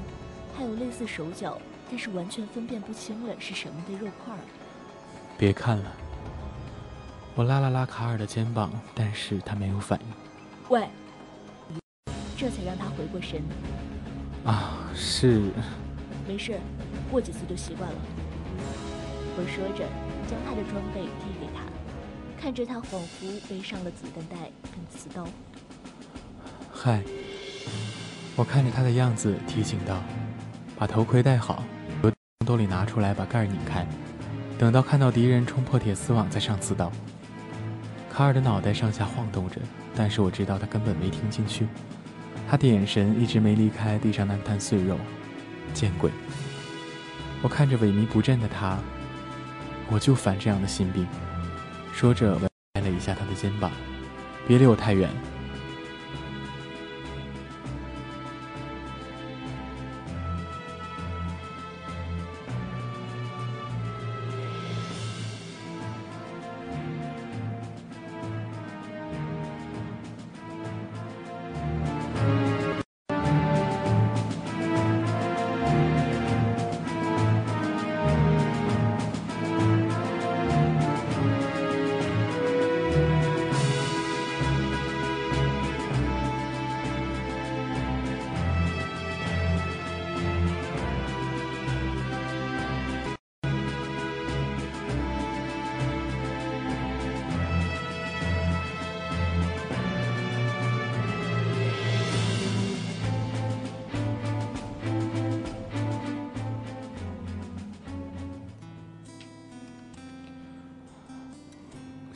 [0.55, 4.39] 还有类似手脚，但是完全分辨不清了是什么的肉块儿。
[5.39, 5.85] 别看了。
[7.33, 10.07] 我拉了拉卡尔的肩膀，但是他没有反应。
[10.67, 10.89] 喂，
[12.35, 13.41] 这才让他回过神。
[14.43, 15.49] 啊，是，
[16.27, 16.59] 没事，
[17.09, 17.97] 过几次就习惯了。
[19.37, 19.87] 我说着，
[20.27, 21.63] 将他的装备递给他，
[22.37, 25.25] 看着他仿佛背上了子弹袋跟刺刀。
[26.69, 27.01] 嗨，
[28.35, 30.01] 我看着他的样子，提醒道
[30.77, 31.63] ：“把头盔戴好，
[32.01, 32.11] 从
[32.45, 33.87] 兜里拿出来，把盖儿拧开。
[34.59, 36.91] 等到看到敌人冲破铁丝网，再上刺刀。”
[38.11, 39.55] 卡尔的脑袋上下晃动着，
[39.95, 41.65] 但是我知道他根本没听进去。
[42.49, 44.97] 他的眼神一直没离开地上那滩碎肉。
[45.73, 46.11] 见鬼！
[47.41, 48.77] 我看着萎靡不振的他，
[49.89, 51.07] 我就烦这样的心病。
[51.93, 52.37] 说着，
[52.73, 53.71] 拍了一下他的肩膀
[54.45, 55.09] ：“别离我太远。”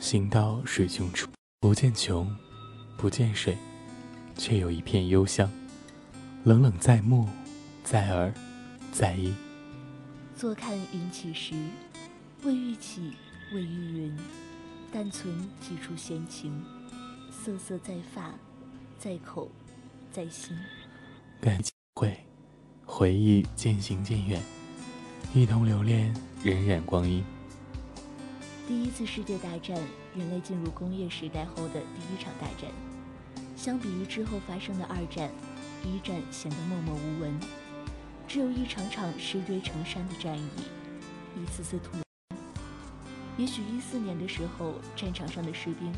[0.04, 1.30] 行到水穷处，
[1.60, 2.30] 不见穷，
[2.94, 3.56] 不见水，
[4.36, 5.50] 却有一片幽香，
[6.44, 7.26] 冷冷在目，
[7.82, 8.30] 在耳，
[8.92, 9.32] 在意。
[10.36, 11.54] 坐看云起时，
[12.42, 13.14] 未遇起，
[13.54, 14.16] 未遇云，
[14.92, 16.62] 但存几处闲情，
[17.30, 18.34] 瑟瑟在发，
[18.98, 19.50] 在口，
[20.12, 20.54] 在心。
[21.40, 21.58] 感
[21.94, 22.14] 会，
[22.84, 24.38] 回忆渐行渐远，
[25.32, 27.24] 一同留恋荏苒光阴。
[28.66, 29.76] 第一次世界大战，
[30.16, 32.70] 人类进入工业时代后的第一场大战。
[33.54, 35.30] 相比于之后发生的二战，
[35.84, 37.38] 一战显得默默无闻，
[38.26, 40.48] 只有一场场尸堆成山的战役，
[41.36, 41.98] 一次次屠。
[43.36, 45.92] 也许一四年的时候，战场上的士兵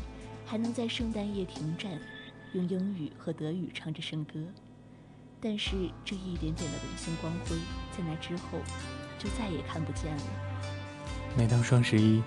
[0.45, 1.97] 还能在圣诞夜停战，
[2.51, 4.41] 用英语和德语唱着圣歌，
[5.39, 5.71] 但是
[6.03, 7.55] 这一点点的文星光辉，
[7.97, 8.59] 在那之后
[9.17, 10.23] 就再也看不见了。
[11.37, 12.21] 每当双十一。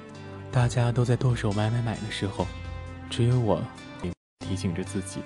[0.52, 2.46] 大家都在剁手买买买的时候，
[3.08, 3.62] 只有我
[4.40, 5.20] 提醒着自己：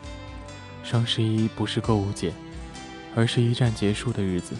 [0.82, 2.30] 双十一不是购物节，
[3.16, 4.54] 而是一战结束的日子。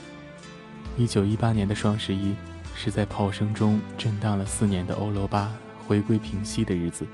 [0.97, 2.35] 一九一八年的双十一，
[2.75, 5.53] 是在炮声中震荡了四年的欧罗巴
[5.87, 7.07] 回归平息的日子，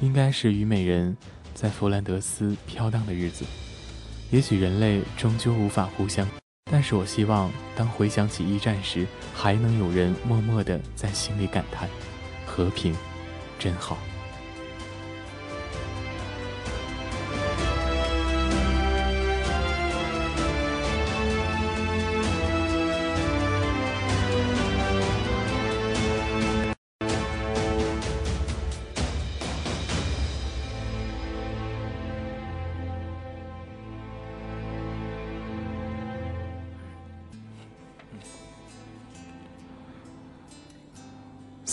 [0.00, 1.16] 应该是虞美人
[1.54, 3.44] 在弗兰德斯飘荡的日子。
[4.32, 6.26] 也许人类终究无法互相，
[6.64, 11.88] 但是我希望，当回想起一战时，还能有人默默地在心里感叹。
[12.54, 12.94] 和平，
[13.58, 13.96] 真好。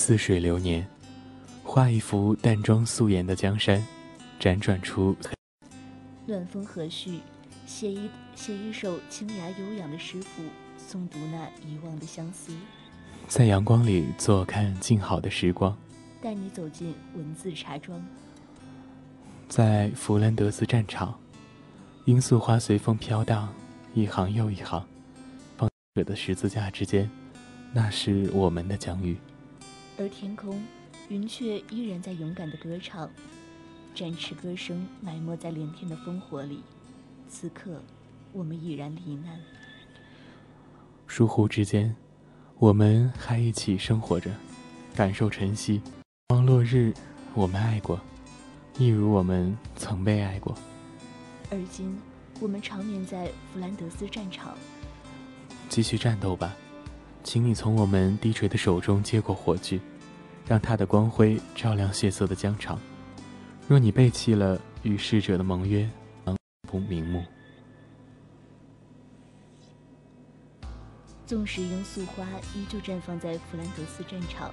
[0.09, 0.87] 似水流年，
[1.63, 3.85] 画一幅淡妆素颜的江山，
[4.39, 5.15] 辗转出。
[6.25, 7.19] 暖风和煦，
[7.67, 10.41] 写一写一首清雅悠扬的诗赋，
[10.79, 12.51] 诵读那遗忘的相思。
[13.27, 15.77] 在阳光里坐看静好的时光，
[16.19, 18.03] 带你走进文字茶庄。
[19.47, 21.19] 在弗兰德斯战场，
[22.05, 23.47] 罂粟花随风飘荡，
[23.93, 24.83] 一行又一行，
[25.55, 27.07] 放着的十字架之间，
[27.71, 29.15] 那是我们的疆域。
[29.99, 30.63] 而天空，
[31.09, 33.09] 云雀依然在勇敢的歌唱，
[33.93, 36.63] 展翅歌声埋没在连天的烽火里。
[37.27, 37.81] 此刻，
[38.31, 39.37] 我们已然罹难。
[41.05, 41.93] 疏忽之间，
[42.59, 44.31] 我们还一起生活着，
[44.95, 45.81] 感受晨曦，
[46.29, 46.93] 望落日。
[47.35, 47.99] 我们爱过，
[48.77, 50.57] 一如我们曾被爱过。
[51.51, 51.99] 而今，
[52.39, 54.57] 我们长眠在弗兰德斯战场，
[55.67, 56.55] 继续战斗吧。
[57.31, 59.79] 请你从我们低垂的手中接过火炬，
[60.47, 62.79] 让它的光辉照亮血色的疆场。
[63.67, 65.87] 若你背弃了与逝者的盟约，
[66.63, 67.23] 不瞑目。
[71.27, 72.25] 纵使罂粟花
[72.55, 74.51] 依旧绽放在弗兰德斯战场。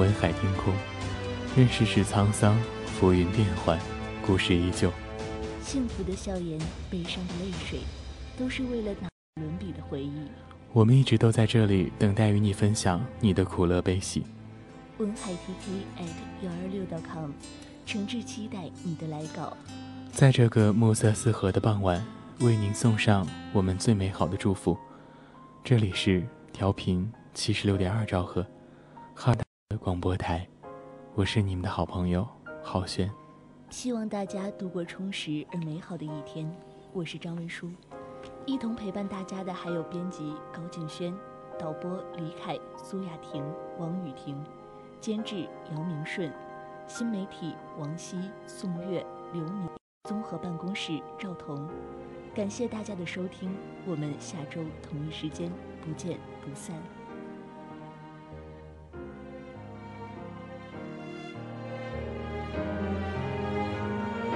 [0.00, 0.72] 文海天空，
[1.54, 3.78] 任世事沧桑，浮云变幻，
[4.26, 4.90] 故事依旧。
[5.60, 6.58] 幸福的笑颜，
[6.90, 7.80] 悲伤的泪水，
[8.38, 9.08] 都是为了那
[9.42, 10.22] 伦比的回忆。
[10.72, 14.24] 我们一直都在这里等待与你分享你的苦乐悲喜。
[14.96, 17.32] 文海 tt at 幺二六 .com，
[17.84, 19.54] 诚挚期待你的来稿。
[20.12, 22.02] 在这个暮色四合的傍晚，
[22.38, 24.78] 为您送上我们最美好的祝福。
[25.62, 28.46] 这里是调频七十六点二兆赫，
[29.14, 29.44] 哈达
[29.78, 30.46] 广播台，
[31.14, 32.26] 我是你们的好朋友
[32.62, 33.10] 浩轩。
[33.70, 36.50] 希望大家度过充实而美好的一天。
[36.92, 37.70] 我是张文书。
[38.46, 41.14] 一同陪伴大家的还有编辑高静轩、
[41.58, 43.44] 导播李凯、苏雅婷、
[43.78, 44.44] 王雨婷、
[45.00, 46.32] 监制姚明顺、
[46.88, 49.68] 新媒体王希、宋月、刘明、
[50.08, 51.68] 综合办公室赵彤。
[52.34, 53.56] 感谢大家的收听，
[53.86, 55.50] 我们下周同一时间
[55.80, 56.76] 不见不散。